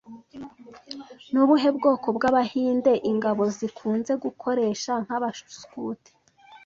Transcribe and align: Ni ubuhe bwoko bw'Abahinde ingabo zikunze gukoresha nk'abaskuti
Ni 1.31 1.37
ubuhe 1.43 1.69
bwoko 1.77 2.07
bw'Abahinde 2.17 2.91
ingabo 3.11 3.43
zikunze 3.57 4.13
gukoresha 4.23 4.93
nk'abaskuti 5.03 6.11